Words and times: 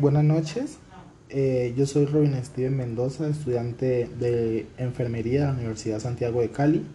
Buenas 0.00 0.22
noches, 0.22 0.78
eh, 1.28 1.74
yo 1.76 1.84
soy 1.84 2.06
Robin 2.06 2.32
Steven 2.44 2.76
Mendoza, 2.76 3.26
estudiante 3.28 4.08
de 4.20 4.66
Enfermería 4.78 5.40
de 5.40 5.46
la 5.46 5.52
Universidad 5.54 5.98
Santiago 5.98 6.40
de 6.40 6.50
Cali 6.50 6.86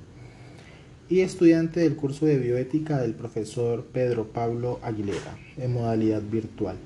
y 1.09 1.19
estudiante 1.19 1.81
del 1.81 1.97
curso 1.97 2.25
de 2.25 2.37
bioética 2.37 3.01
del 3.01 3.13
profesor 3.13 3.83
Pedro 3.91 4.29
Pablo 4.31 4.79
Aguilera 4.81 5.37
en 5.57 5.73
modalidad 5.73 6.21
virtual. 6.21 6.77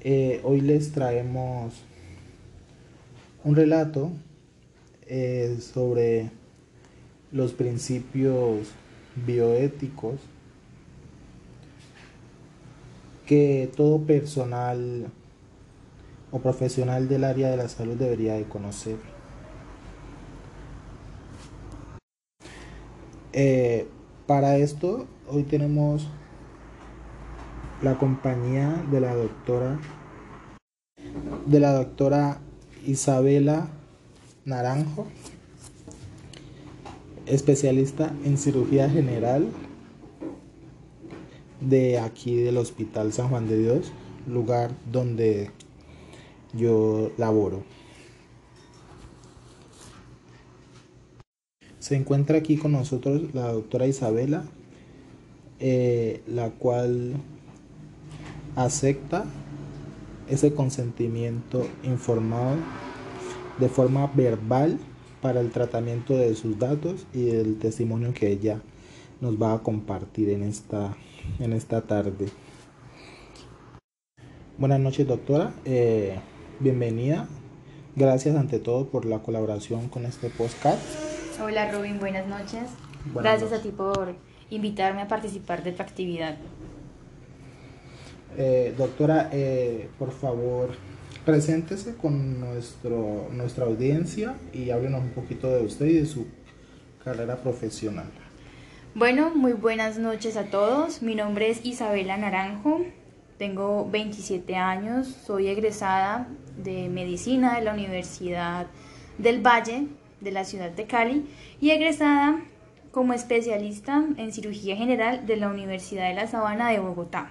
Eh, 0.00 0.40
hoy 0.44 0.62
les 0.62 0.92
traemos 0.92 1.74
un 3.44 3.54
relato 3.54 4.12
eh, 5.08 5.58
sobre 5.60 6.30
los 7.32 7.52
principios 7.52 8.68
bioéticos 9.26 10.14
que 13.32 13.72
todo 13.74 14.02
personal 14.02 15.06
o 16.32 16.38
profesional 16.40 17.08
del 17.08 17.24
área 17.24 17.48
de 17.48 17.56
la 17.56 17.66
salud 17.66 17.96
debería 17.96 18.34
de 18.34 18.44
conocer. 18.44 18.96
Eh, 23.32 23.88
para 24.26 24.58
esto, 24.58 25.06
hoy 25.30 25.44
tenemos 25.44 26.10
la 27.80 27.96
compañía 27.96 28.84
de 28.90 29.00
la 29.00 29.14
doctora 29.14 29.80
de 31.46 31.58
la 31.58 31.72
doctora 31.72 32.38
Isabela 32.86 33.68
Naranjo, 34.44 35.06
especialista 37.24 38.12
en 38.26 38.36
cirugía 38.36 38.90
general 38.90 39.48
de 41.68 41.98
aquí 41.98 42.36
del 42.36 42.56
Hospital 42.56 43.12
San 43.12 43.28
Juan 43.28 43.48
de 43.48 43.58
Dios, 43.58 43.92
lugar 44.26 44.70
donde 44.90 45.50
yo 46.52 47.10
laboro. 47.16 47.62
Se 51.78 51.96
encuentra 51.96 52.38
aquí 52.38 52.56
con 52.56 52.72
nosotros 52.72 53.34
la 53.34 53.52
doctora 53.52 53.86
Isabela, 53.86 54.44
eh, 55.58 56.22
la 56.26 56.50
cual 56.50 57.14
acepta 58.56 59.24
ese 60.28 60.54
consentimiento 60.54 61.66
informado 61.82 62.56
de 63.58 63.68
forma 63.68 64.06
verbal 64.14 64.78
para 65.20 65.40
el 65.40 65.50
tratamiento 65.50 66.16
de 66.16 66.34
sus 66.34 66.58
datos 66.58 67.06
y 67.14 67.30
el 67.30 67.58
testimonio 67.58 68.12
que 68.12 68.28
ella 68.30 68.60
nos 69.20 69.40
va 69.40 69.54
a 69.54 69.62
compartir 69.62 70.30
en 70.30 70.42
esta, 70.42 70.96
en 71.38 71.52
esta 71.52 71.82
tarde. 71.82 72.28
Buenas 74.58 74.80
noches 74.80 75.06
doctora, 75.06 75.52
eh, 75.64 76.18
bienvenida. 76.60 77.28
Gracias 77.96 78.36
ante 78.36 78.58
todo 78.58 78.88
por 78.88 79.04
la 79.04 79.20
colaboración 79.20 79.88
con 79.88 80.06
este 80.06 80.30
podcast. 80.30 80.80
Hola 81.42 81.70
Robin, 81.70 81.98
buenas 81.98 82.26
noches. 82.26 82.70
Gracias 83.14 83.52
a 83.52 83.60
ti 83.60 83.70
por 83.70 84.14
invitarme 84.50 85.02
a 85.02 85.08
participar 85.08 85.64
de 85.64 85.72
tu 85.72 85.82
actividad. 85.82 86.36
Eh, 88.36 88.74
doctora, 88.78 89.28
eh, 89.32 89.88
por 89.98 90.12
favor, 90.12 90.70
preséntese 91.24 91.96
con 91.96 92.40
nuestro, 92.40 93.28
nuestra 93.32 93.66
audiencia 93.66 94.36
y 94.52 94.70
háblenos 94.70 95.02
un 95.02 95.10
poquito 95.10 95.50
de 95.50 95.64
usted 95.64 95.86
y 95.86 95.94
de 95.94 96.06
su 96.06 96.26
carrera 97.04 97.36
profesional. 97.36 98.10
Bueno, 98.94 99.32
muy 99.34 99.54
buenas 99.54 99.96
noches 99.96 100.36
a 100.36 100.44
todos. 100.44 101.00
Mi 101.00 101.14
nombre 101.14 101.48
es 101.48 101.64
Isabela 101.64 102.18
Naranjo. 102.18 102.82
Tengo 103.38 103.88
27 103.90 104.54
años. 104.54 105.06
Soy 105.06 105.48
egresada 105.48 106.28
de 106.58 106.90
medicina 106.90 107.54
de 107.54 107.64
la 107.64 107.72
Universidad 107.72 108.66
del 109.16 109.40
Valle 109.40 109.86
de 110.20 110.30
la 110.30 110.44
ciudad 110.44 110.70
de 110.70 110.84
Cali 110.84 111.24
y 111.58 111.70
egresada 111.70 112.44
como 112.90 113.14
especialista 113.14 114.04
en 114.18 114.30
cirugía 114.30 114.76
general 114.76 115.24
de 115.26 115.38
la 115.38 115.48
Universidad 115.48 116.08
de 116.08 116.14
la 116.14 116.26
Sabana 116.26 116.68
de 116.68 116.80
Bogotá. 116.80 117.30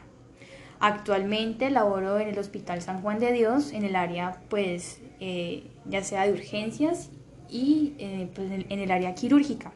Actualmente 0.80 1.70
laboro 1.70 2.20
en 2.20 2.30
el 2.30 2.40
Hospital 2.40 2.82
San 2.82 3.04
Juan 3.04 3.20
de 3.20 3.34
Dios 3.34 3.72
en 3.72 3.86
el 3.86 3.96
área, 3.96 4.42
pues, 4.50 5.00
eh, 5.20 5.66
ya 5.86 6.04
sea 6.04 6.26
de 6.26 6.34
urgencias 6.34 7.12
y 7.48 7.94
eh, 8.00 8.32
pues, 8.34 8.50
en 8.52 8.80
el 8.80 8.90
área 8.90 9.14
quirúrgica. 9.14 9.74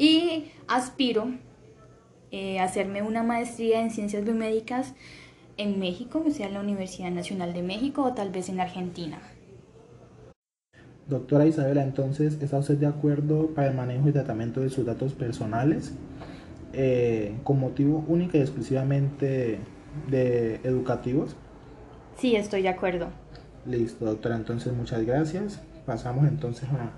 Y 0.00 0.50
aspiro 0.66 1.26
eh, 2.30 2.58
a 2.58 2.64
hacerme 2.64 3.02
una 3.02 3.22
maestría 3.22 3.82
en 3.82 3.90
ciencias 3.90 4.24
biomédicas 4.24 4.94
en 5.58 5.78
México, 5.78 6.24
o 6.26 6.30
sea, 6.30 6.46
en 6.46 6.54
la 6.54 6.60
Universidad 6.60 7.10
Nacional 7.10 7.52
de 7.52 7.62
México 7.62 8.02
o 8.02 8.14
tal 8.14 8.30
vez 8.30 8.48
en 8.48 8.60
Argentina. 8.60 9.18
Doctora 11.06 11.44
Isabela, 11.44 11.82
entonces, 11.82 12.38
¿está 12.40 12.56
usted 12.56 12.78
de 12.78 12.86
acuerdo 12.86 13.48
para 13.48 13.68
el 13.68 13.74
manejo 13.74 14.08
y 14.08 14.12
tratamiento 14.12 14.62
de 14.62 14.70
sus 14.70 14.86
datos 14.86 15.12
personales? 15.12 15.92
Eh, 16.72 17.34
con 17.44 17.60
motivo 17.60 18.02
única 18.08 18.38
y 18.38 18.40
exclusivamente 18.40 19.58
de 20.08 20.60
educativos? 20.64 21.36
Sí, 22.16 22.36
estoy 22.36 22.62
de 22.62 22.70
acuerdo. 22.70 23.08
Listo, 23.66 24.06
doctora, 24.06 24.36
entonces 24.36 24.72
muchas 24.72 25.04
gracias. 25.04 25.60
Pasamos 25.84 26.26
entonces 26.26 26.70
a 26.70 26.90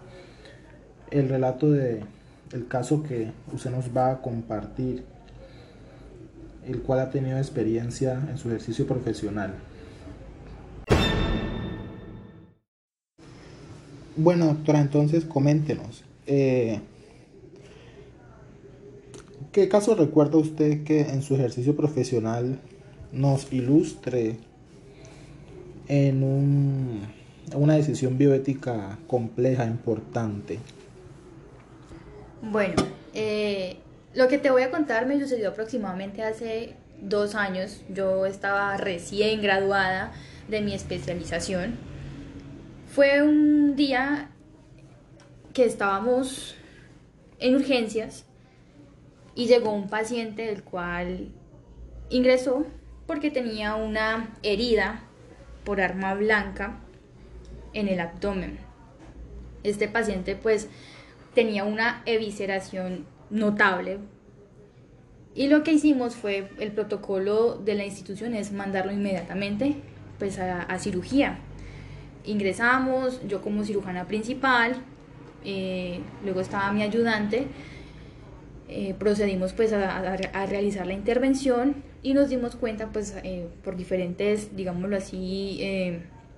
el 1.11 1.29
relato 1.29 1.69
de 1.69 2.05
el 2.53 2.67
caso 2.69 3.03
que 3.03 3.31
usted 3.53 3.71
nos 3.71 3.97
va 3.97 4.11
a 4.11 4.23
compartir, 4.23 5.05
el 6.67 6.83
cual 6.83 7.01
ha 7.01 7.11
tenido 7.11 7.39
experiencia 7.39 8.23
en 8.31 8.39
su 8.39 8.49
ejercicio 8.49 8.87
profesional. 8.87 9.55
Bueno, 14.17 14.47
doctora, 14.47 14.81
entonces 14.81 15.25
coméntenos. 15.25 16.05
Eh, 16.27 16.81
¿Qué 19.51 19.69
caso 19.69 19.95
recuerda 19.95 20.39
usted 20.39 20.85
que 20.85 21.01
en 21.01 21.23
su 21.23 21.35
ejercicio 21.35 21.75
profesional 21.77 22.59
nos 23.13 23.53
ilustre 23.53 24.37
en 25.89 26.23
una 27.55 27.75
decisión 27.75 28.17
bioética 28.17 28.99
compleja, 29.07 29.67
importante? 29.67 30.59
Bueno, 32.43 32.75
eh, 33.15 33.77
lo 34.15 34.27
que 34.27 34.37
te 34.37 34.51
voy 34.51 34.63
a 34.63 34.73
contar 34.73 35.07
me 35.07 35.19
sucedió 35.21 35.51
aproximadamente 35.51 36.25
hace 36.25 36.75
dos 37.01 37.37
años. 37.37 37.83
Yo 37.89 38.27
estaba 38.27 38.77
recién 38.77 39.41
graduada 39.41 40.13
de 40.49 40.61
mi 40.61 40.75
especialización. 40.75 41.77
Fue 42.89 43.23
un 43.23 43.77
día 43.77 44.29
que 45.55 45.65
estábamos 45.65 46.57
en 47.39 47.55
urgencias 47.55 48.25
y 49.37 49.47
llegó 49.47 49.73
un 49.73 49.89
paciente 49.89 50.51
el 50.51 50.65
cual 50.65 51.29
ingresó 52.11 52.67
porque 53.07 53.31
tenía 53.31 53.77
una 53.77 54.35
herida 54.43 55.05
por 55.63 55.81
arma 55.81 56.15
blanca 56.15 56.81
en 57.73 57.87
el 57.87 58.01
abdomen. 58.01 58.59
Este 59.63 59.87
paciente 59.87 60.35
pues 60.35 60.69
tenía 61.35 61.65
una 61.65 62.03
evisceración 62.07 63.07
notable 63.31 63.99
y 65.35 65.49
lo 65.49 65.63
que 65.63 65.73
hicimos 65.73 66.15
fue 66.15 66.51
el 66.59 66.73
protocolo 66.73 67.57
de 67.57 67.75
la 67.75 67.85
institución 67.85 68.35
es 68.35 68.53
mandarlo 68.53 68.93
inmediatamente 68.93 69.77
pues 70.19 70.39
a, 70.39 70.79
cirugía. 70.79 71.39
Ingresamos, 72.25 73.21
yo 73.27 73.43
como 73.43 73.65
cirujana 73.65 74.07
principal, 74.07 74.77
eh, 75.45 76.01
luego 76.23 76.41
estaba 76.41 76.71
mi 76.73 76.83
ayudante 76.83 77.47
eh, 78.69 78.95
procedimos 78.97 79.53
pues 79.53 79.73
a, 79.73 80.17
realizar 80.47 80.87
la 80.87 80.93
intervención 80.93 81.83
y 82.03 82.15
nos 82.15 82.31
dimos 82.31 82.57
cuenta 82.57 82.89
pues 82.91 83.17
eh, 83.25 83.49
por 83.65 83.77
diferentes, 83.77 84.55
digámoslo 84.57 84.97
así, 84.97 85.61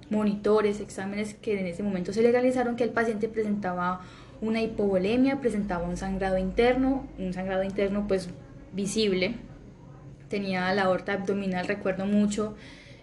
monitores, 0.09 0.81
exámenes 0.81 1.35
que 1.35 1.61
en 1.61 1.67
ese 1.67 1.83
momento 1.83 2.13
se 2.13 2.23
legalizaron 2.23 2.77
que 2.77 2.85
el 2.85 2.91
paciente 2.91 3.29
presentaba 3.29 4.01
una 4.45 4.61
hipovolemia, 4.63 5.41
presentaba 5.41 5.89
un 5.89 5.97
sangrado 5.97 6.39
interno, 6.39 7.07
un 7.19 7.33
sangrado 7.33 7.63
interno 7.63 8.07
pues 8.07 8.29
visible, 8.73 9.37
tenía 10.29 10.73
la 10.75 10.83
aorta 10.83 11.15
abdominal, 11.15 11.67
recuerdo 11.67 12.07
mucho, 12.07 12.55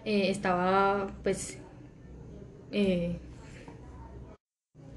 estaba 0.04 1.08
pues... 1.22 1.58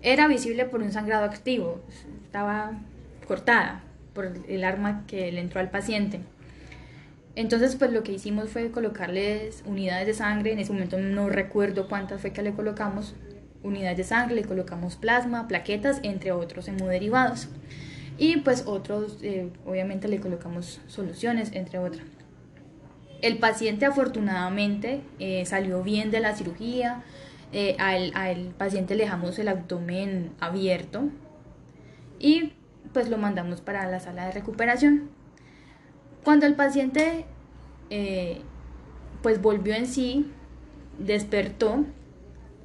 era 0.01 0.27
visible 0.27 0.65
por 0.65 0.81
un 0.81 0.92
sangrado 0.92 1.25
activo, 1.25 1.81
estaba 2.24 2.74
cortada, 3.27 3.83
por 4.13 4.31
el 4.48 4.63
arma 4.63 5.03
que 5.07 5.31
le 5.31 5.41
entró 5.41 5.59
al 5.59 5.71
paciente. 5.71 6.19
Entonces, 7.36 7.75
pues 7.75 7.91
lo 7.91 8.03
que 8.03 8.13
hicimos 8.13 8.50
fue 8.50 8.71
colocarles 8.71 9.62
unidades 9.65 10.07
de 10.07 10.13
sangre, 10.13 10.53
en 10.53 10.59
ese 10.59 10.71
momento 10.71 10.98
no 10.98 11.27
recuerdo 11.27 11.89
cuántas 11.89 12.21
fue 12.21 12.31
que 12.31 12.41
le 12.41 12.53
colocamos, 12.53 13.13
unidades 13.65 13.97
de 13.97 14.03
sangre, 14.03 14.35
le 14.35 14.44
colocamos 14.44 14.95
plasma, 14.95 15.47
plaquetas, 15.47 16.00
entre 16.03 16.31
otros 16.31 16.67
hemoderivados. 16.67 17.50
Y 18.17 18.38
pues 18.38 18.63
otros, 18.65 19.17
eh, 19.21 19.50
obviamente 19.65 20.07
le 20.07 20.19
colocamos 20.19 20.79
soluciones, 20.88 21.51
entre 21.53 21.79
otras. 21.79 22.06
El 23.21 23.39
paciente 23.39 23.85
afortunadamente 23.85 25.01
eh, 25.19 25.45
salió 25.45 25.83
bien 25.83 26.12
de 26.12 26.19
la 26.19 26.35
cirugía, 26.35 27.03
eh, 27.51 27.75
al, 27.79 28.12
al 28.15 28.53
paciente 28.57 28.95
le 28.95 29.03
dejamos 29.03 29.39
el 29.39 29.47
abdomen 29.47 30.31
abierto 30.39 31.09
y 32.19 32.53
pues 32.94 33.09
lo 33.09 33.17
mandamos 33.17 33.62
para 33.62 33.89
la 33.89 34.00
sala 34.00 34.25
de 34.25 34.31
recuperación. 34.31 35.09
Cuando 36.23 36.45
el 36.45 36.56
paciente 36.56 37.25
eh, 37.89 38.41
pues 39.21 39.41
volvió 39.41 39.73
en 39.73 39.88
sí, 39.88 40.31
despertó, 41.00 41.85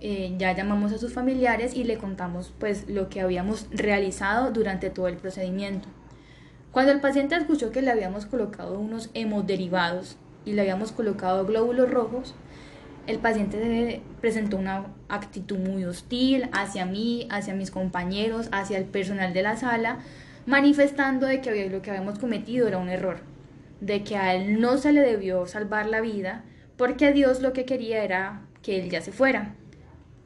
eh, 0.01 0.35
ya 0.39 0.55
llamamos 0.55 0.93
a 0.93 0.99
sus 0.99 1.13
familiares 1.13 1.75
y 1.75 1.85
le 1.85 1.99
contamos 1.99 2.55
pues 2.59 2.89
lo 2.89 3.09
que 3.09 3.21
habíamos 3.21 3.67
realizado 3.71 4.51
durante 4.51 4.89
todo 4.89 5.09
el 5.09 5.17
procedimiento. 5.17 5.89
Cuando 6.73 6.93
el 6.93 7.01
paciente 7.01 7.35
escuchó 7.35 7.71
que 7.71 7.83
le 7.83 7.91
habíamos 7.91 8.27
colocado 8.27 8.79
unos 8.79 9.11
hemoderivados 9.13 10.17
y 10.45 10.53
le 10.53 10.63
habíamos 10.63 10.93
colocado 10.93 11.45
glóbulos 11.45 11.91
rojos, 11.91 12.35
el 13.07 13.19
paciente 13.19 14.03
presentó 14.21 14.57
una 14.57 14.87
actitud 15.09 15.59
muy 15.59 15.85
hostil 15.85 16.49
hacia 16.53 16.87
mí, 16.87 17.27
hacia 17.31 17.55
mis 17.55 17.71
compañeros, 17.71 18.49
hacia 18.53 18.79
el 18.79 18.85
personal 18.85 19.33
de 19.33 19.43
la 19.43 19.57
sala, 19.57 19.99
manifestando 20.47 21.27
de 21.27 21.41
que 21.41 21.69
lo 21.69 21.83
que 21.83 21.91
habíamos 21.91 22.19
cometido 22.19 22.69
era 22.69 22.79
un 22.79 22.89
error, 22.89 23.19
de 23.81 24.05
que 24.05 24.17
a 24.17 24.35
él 24.35 24.61
no 24.61 24.79
se 24.79 24.93
le 24.93 25.01
debió 25.01 25.47
salvar 25.47 25.87
la 25.87 26.01
vida, 26.01 26.45
porque 26.77 27.13
Dios 27.13 27.43
lo 27.43 27.53
que 27.53 27.65
quería 27.65 28.05
era 28.05 28.43
que 28.63 28.81
él 28.81 28.91
ya 28.91 29.01
se 29.01 29.13
fuera, 29.13 29.55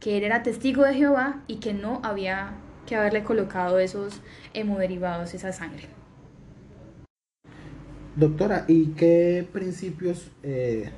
que 0.00 0.18
él 0.18 0.24
era 0.24 0.42
testigo 0.42 0.84
de 0.84 0.94
Jehová 0.94 1.42
y 1.46 1.56
que 1.56 1.72
no 1.72 2.00
había 2.02 2.54
que 2.86 2.96
haberle 2.96 3.24
colocado 3.24 3.78
esos 3.78 4.20
hemoderivados, 4.52 5.34
esa 5.34 5.52
sangre. 5.52 5.88
Doctora, 8.16 8.64
¿y 8.68 8.88
qué 8.90 9.46
principios 9.52 10.30
eh, 10.42 10.90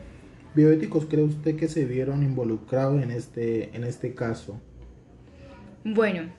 bioéticos 0.54 1.06
cree 1.06 1.24
usted 1.24 1.56
que 1.56 1.68
se 1.68 1.86
vieron 1.86 2.22
involucrados 2.22 3.02
en 3.02 3.10
este, 3.10 3.74
en 3.74 3.84
este 3.84 4.14
caso? 4.14 4.60
Bueno, 5.82 6.30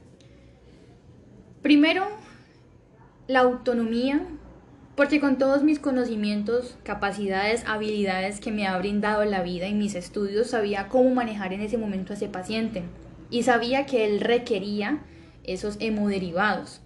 primero, 1.61 2.05
la 3.27 3.39
autonomía, 3.39 4.21
porque 4.97 5.19
con 5.19 5.37
todos 5.37 5.61
mis 5.61 5.77
conocimientos, 5.77 6.75
capacidades, 6.81 7.63
habilidades 7.67 8.39
que 8.39 8.51
me 8.51 8.65
ha 8.65 8.75
brindado 8.79 9.23
la 9.25 9.43
vida 9.43 9.67
y 9.67 9.75
mis 9.75 9.93
estudios, 9.93 10.49
sabía 10.49 10.87
cómo 10.87 11.13
manejar 11.13 11.53
en 11.53 11.61
ese 11.61 11.77
momento 11.77 12.11
a 12.11 12.15
ese 12.15 12.27
paciente 12.27 12.81
y 13.29 13.43
sabía 13.43 13.85
que 13.85 14.05
él 14.05 14.19
requería 14.19 15.03
esos 15.43 15.77
hemoderivados. 15.79 16.81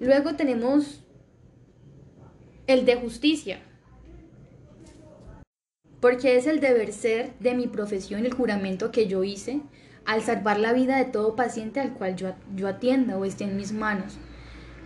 Luego 0.00 0.34
tenemos 0.34 1.04
el 2.66 2.86
de 2.86 2.96
justicia, 2.96 3.60
porque 6.00 6.38
es 6.38 6.46
el 6.46 6.60
deber 6.60 6.94
ser 6.94 7.34
de 7.38 7.54
mi 7.54 7.66
profesión 7.66 8.24
el 8.24 8.32
juramento 8.32 8.90
que 8.92 9.08
yo 9.08 9.24
hice 9.24 9.60
al 10.06 10.22
salvar 10.22 10.58
la 10.58 10.72
vida 10.72 10.96
de 10.96 11.04
todo 11.04 11.36
paciente 11.36 11.80
al 11.80 11.92
cual 11.92 12.16
yo, 12.16 12.32
yo 12.54 12.66
atienda 12.66 13.18
o 13.18 13.26
esté 13.26 13.44
en 13.44 13.58
mis 13.58 13.72
manos. 13.72 14.16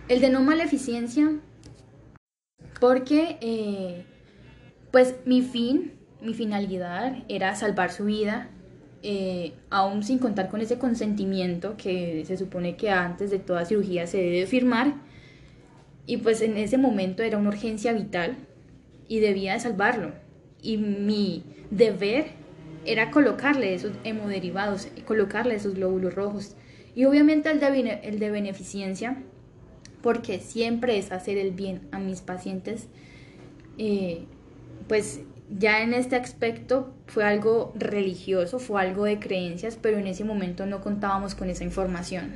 El 0.09 0.19
de 0.19 0.29
no 0.29 0.41
maleficencia, 0.41 1.39
porque 2.81 3.37
eh, 3.41 4.03
pues 4.89 5.15
mi 5.25 5.43
fin, 5.43 5.93
mi 6.19 6.33
finalidad 6.33 7.15
era 7.29 7.55
salvar 7.55 7.91
su 7.91 8.05
vida, 8.05 8.49
eh, 9.03 9.53
aún 9.69 10.03
sin 10.03 10.17
contar 10.17 10.49
con 10.49 10.61
ese 10.61 10.79
consentimiento 10.79 11.77
que 11.77 12.25
se 12.25 12.37
supone 12.37 12.75
que 12.77 12.89
antes 12.89 13.29
de 13.29 13.37
toda 13.37 13.65
cirugía 13.65 14.07
se 14.07 14.17
debe 14.17 14.47
firmar. 14.47 14.95
Y 16.07 16.17
pues 16.17 16.41
en 16.41 16.57
ese 16.57 16.79
momento 16.79 17.21
era 17.21 17.37
una 17.37 17.49
urgencia 17.49 17.93
vital 17.93 18.35
y 19.07 19.19
debía 19.19 19.53
de 19.53 19.59
salvarlo 19.59 20.13
y 20.59 20.77
mi 20.77 21.43
deber 21.69 22.29
era 22.83 23.11
colocarle 23.11 23.75
esos 23.75 23.91
hemoderivados, 24.03 24.87
colocarle 25.05 25.53
esos 25.53 25.75
glóbulos 25.75 26.15
rojos. 26.15 26.55
Y 26.95 27.05
obviamente 27.05 27.51
el 27.51 27.59
de, 27.59 27.99
el 28.03 28.17
de 28.17 28.31
beneficencia, 28.31 29.21
porque 30.01 30.39
siempre 30.39 30.97
es 30.97 31.11
hacer 31.11 31.37
el 31.37 31.51
bien 31.51 31.81
a 31.91 31.99
mis 31.99 32.21
pacientes, 32.21 32.87
eh, 33.77 34.25
pues 34.87 35.21
ya 35.57 35.81
en 35.81 35.93
este 35.93 36.15
aspecto 36.15 36.93
fue 37.07 37.23
algo 37.23 37.73
religioso, 37.75 38.59
fue 38.59 38.81
algo 38.81 39.05
de 39.05 39.19
creencias, 39.19 39.77
pero 39.81 39.97
en 39.97 40.07
ese 40.07 40.23
momento 40.23 40.65
no 40.65 40.81
contábamos 40.81 41.35
con 41.35 41.49
esa 41.49 41.63
información. 41.63 42.31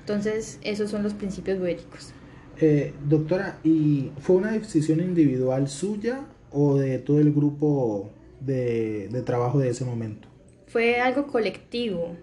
Entonces, 0.00 0.58
esos 0.62 0.90
son 0.90 1.02
los 1.02 1.14
principios 1.14 1.58
bioéticos. 1.58 2.12
Eh, 2.60 2.92
doctora, 3.08 3.58
¿y 3.62 4.10
fue 4.18 4.36
una 4.36 4.52
decisión 4.52 5.00
individual 5.00 5.68
suya 5.68 6.26
o 6.50 6.76
de 6.76 6.98
todo 6.98 7.20
el 7.20 7.32
grupo 7.32 8.10
de, 8.40 9.08
trabajo 9.24 9.58
de 9.58 9.68
ese 9.68 9.84
momento? 9.84 10.28
Fue 10.66 11.00
algo 11.00 11.26
colectivo, 11.26 12.16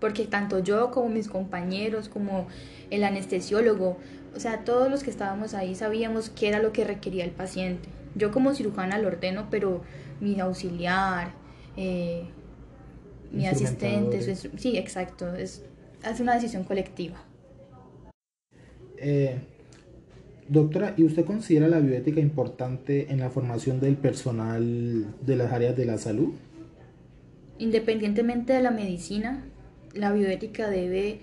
porque 0.00 0.24
tanto 0.24 0.58
yo 0.58 0.90
como 0.90 1.08
mis 1.08 1.28
compañeros, 1.28 2.08
como 2.08 2.46
el 2.90 3.04
anestesiólogo, 3.04 3.98
o 4.34 4.40
sea, 4.40 4.64
todos 4.64 4.90
los 4.90 5.02
que 5.02 5.10
estábamos 5.10 5.54
ahí 5.54 5.74
sabíamos 5.74 6.30
qué 6.30 6.48
era 6.48 6.60
lo 6.60 6.72
que 6.72 6.84
requería 6.84 7.24
el 7.24 7.30
paciente. 7.30 7.88
Yo 8.14 8.30
como 8.30 8.54
cirujana 8.54 8.98
lo 8.98 9.08
ordeno, 9.08 9.48
pero 9.50 9.82
mi 10.20 10.40
auxiliar, 10.40 11.32
eh, 11.76 12.24
mi 13.32 13.46
asistente, 13.46 14.34
sí, 14.34 14.76
exacto, 14.76 15.34
es, 15.34 15.64
es 16.04 16.20
una 16.20 16.34
decisión 16.34 16.64
colectiva. 16.64 17.16
Eh, 18.96 19.38
Doctora, 20.50 20.94
¿y 20.96 21.04
usted 21.04 21.24
considera 21.24 21.68
la 21.68 21.78
bioética 21.78 22.18
importante 22.18 23.12
en 23.12 23.20
la 23.20 23.30
formación 23.30 23.78
del 23.78 23.96
personal 23.96 25.14
de 25.24 25.36
las 25.36 25.52
áreas 25.52 25.76
de 25.76 25.84
la 25.84 25.96
salud? 25.96 26.32
Independientemente 27.58 28.52
de 28.52 28.60
la 28.60 28.72
medicina, 28.72 29.44
la 29.94 30.12
bioética 30.12 30.68
debe 30.68 31.20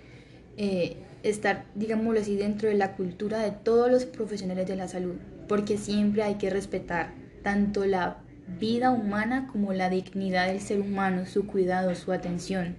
eh, 0.57 0.97
estar, 1.23 1.65
digámoslo 1.75 2.19
así, 2.19 2.35
dentro 2.35 2.69
de 2.69 2.75
la 2.75 2.95
cultura 2.95 3.39
de 3.39 3.51
todos 3.51 3.91
los 3.91 4.05
profesionales 4.05 4.67
de 4.67 4.75
la 4.75 4.87
salud, 4.87 5.15
porque 5.47 5.77
siempre 5.77 6.23
hay 6.23 6.35
que 6.35 6.49
respetar 6.49 7.13
tanto 7.43 7.85
la 7.85 8.17
vida 8.59 8.91
humana 8.91 9.47
como 9.51 9.73
la 9.73 9.89
dignidad 9.89 10.47
del 10.47 10.59
ser 10.59 10.79
humano, 10.79 11.25
su 11.25 11.47
cuidado, 11.47 11.93
su 11.95 12.11
atención. 12.11 12.75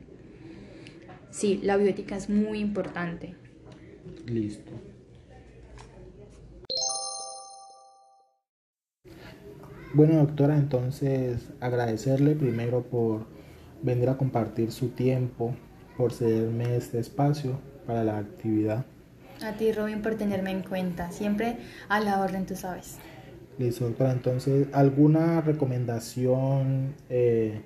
Sí, 1.31 1.61
la 1.63 1.77
bioética 1.77 2.17
es 2.17 2.29
muy 2.29 2.59
importante. 2.59 3.35
Listo. 4.27 4.73
Bueno, 9.95 10.17
doctora, 10.17 10.57
entonces 10.57 11.49
agradecerle 11.61 12.35
primero 12.35 12.83
por 12.83 13.27
venir 13.83 14.09
a 14.09 14.17
compartir 14.17 14.71
su 14.71 14.89
tiempo, 14.89 15.55
por 15.99 16.13
cederme 16.13 16.77
este 16.77 17.01
espacio 17.01 17.59
para 17.85 18.05
la 18.05 18.19
actividad. 18.19 18.87
A 19.45 19.53
ti, 19.53 19.73
Robin, 19.73 20.01
por 20.01 20.15
tenerme 20.15 20.53
en 20.53 20.63
cuenta. 20.63 21.11
Siempre 21.11 21.57
a 21.89 22.01
la 22.01 22.21
orden, 22.21 22.47
tú 22.47 22.55
sabes. 22.55 22.99
Listo, 23.59 23.85
doctora. 23.85 24.13
Entonces, 24.13 24.69
¿alguna 24.73 25.41
recomendación, 25.41 26.95
eh, 27.11 27.63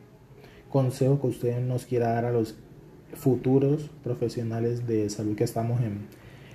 consejo 0.71 1.21
que 1.21 1.27
usted 1.27 1.61
nos 1.61 1.85
quiera 1.85 2.09
dar 2.15 2.25
a 2.25 2.33
los 2.33 2.57
futuros 3.15 3.91
profesionales 4.03 4.87
de 4.87 5.11
salud 5.11 5.37
que 5.37 5.45
estamos 5.45 5.83
en, 5.83 6.07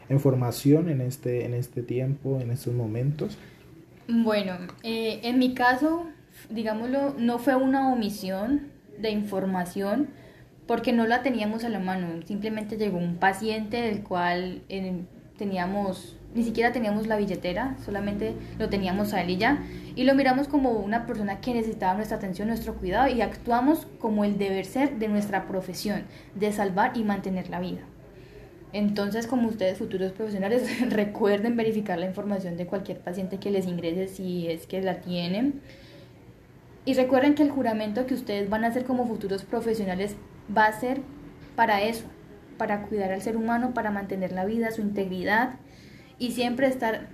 en 0.09 0.19
formación 0.19 0.89
en 0.89 1.01
este, 1.01 1.45
en 1.45 1.53
este 1.53 1.83
tiempo, 1.83 2.39
en 2.41 2.49
estos 2.49 2.73
momentos? 2.73 3.37
Bueno, 4.07 4.53
eh, 4.81 5.19
en 5.23 5.37
mi 5.37 5.53
caso, 5.53 6.07
digámoslo, 6.49 7.13
no 7.19 7.37
fue 7.37 7.55
una 7.55 7.93
omisión 7.93 8.69
de 8.99 9.11
información 9.11 10.07
porque 10.67 10.91
no 10.91 11.07
la 11.07 11.23
teníamos 11.23 11.63
a 11.63 11.69
la 11.69 11.79
mano. 11.79 12.07
Simplemente 12.25 12.77
llegó 12.77 12.97
un 12.97 13.15
paciente 13.15 13.81
del 13.81 14.03
cual 14.03 14.61
eh, 14.69 15.01
teníamos, 15.37 16.17
ni 16.35 16.43
siquiera 16.43 16.71
teníamos 16.71 17.07
la 17.07 17.15
billetera, 17.15 17.77
solamente 17.85 18.33
lo 18.59 18.69
teníamos 18.69 19.13
a 19.13 19.21
él 19.21 19.29
y 19.31 19.37
ya. 19.37 19.63
Y 19.95 20.03
lo 20.03 20.13
miramos 20.13 20.47
como 20.47 20.71
una 20.71 21.05
persona 21.05 21.39
que 21.39 21.53
necesitaba 21.53 21.95
nuestra 21.95 22.17
atención, 22.17 22.49
nuestro 22.49 22.75
cuidado 22.75 23.07
y 23.07 23.21
actuamos 23.21 23.87
como 23.99 24.25
el 24.25 24.37
deber 24.37 24.65
ser 24.65 24.99
de 24.99 25.07
nuestra 25.07 25.47
profesión, 25.47 26.03
de 26.35 26.51
salvar 26.51 26.97
y 26.97 27.03
mantener 27.03 27.49
la 27.49 27.59
vida. 27.59 27.81
Entonces, 28.73 29.25
como 29.27 29.47
ustedes, 29.47 29.77
futuros 29.77 30.11
profesionales, 30.11 30.67
recuerden 30.89 31.55
verificar 31.55 31.97
la 31.97 32.05
información 32.05 32.57
de 32.57 32.67
cualquier 32.67 32.99
paciente 32.99 33.39
que 33.39 33.49
les 33.49 33.65
ingrese 33.65 34.09
si 34.09 34.47
es 34.47 34.67
que 34.67 34.81
la 34.81 34.99
tienen. 34.99 35.61
Y 36.83 36.93
recuerden 36.93 37.35
que 37.35 37.43
el 37.43 37.49
juramento 37.49 38.05
que 38.05 38.13
ustedes 38.13 38.49
van 38.49 38.65
a 38.65 38.67
hacer 38.67 38.83
como 38.83 39.07
futuros 39.07 39.43
profesionales 39.43 40.15
va 40.55 40.65
a 40.65 40.79
ser 40.79 41.01
para 41.55 41.81
eso, 41.81 42.05
para 42.57 42.83
cuidar 42.83 43.11
al 43.11 43.21
ser 43.21 43.37
humano, 43.37 43.73
para 43.73 43.91
mantener 43.91 44.31
la 44.31 44.45
vida, 44.45 44.71
su 44.71 44.81
integridad 44.81 45.55
y 46.19 46.31
siempre 46.31 46.67
estar 46.67 47.07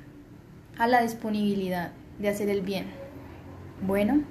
a 0.77 0.87
la 0.87 1.01
disponibilidad 1.01 1.91
de 2.19 2.29
hacer 2.29 2.49
el 2.49 2.61
bien. 2.61 2.85
Bueno. 3.85 4.23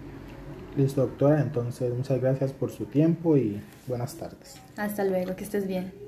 Listo, 0.77 1.03
doctora. 1.03 1.41
Entonces, 1.41 1.95
muchas 1.95 2.21
gracias 2.21 2.53
por 2.53 2.71
su 2.71 2.87
tiempo 2.87 3.37
y 3.37 3.61
buenas 3.87 4.15
tardes. 4.17 4.57
Hasta 4.77 5.05
luego, 5.05 5.37
que 5.37 5.45
estés 5.45 5.67
bien. 5.67 6.02